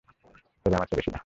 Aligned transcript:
তবে 0.65 0.75
আমার 0.75 0.87
চেয়ে 0.87 0.99
বেশি 0.99 1.11
না। 1.11 1.19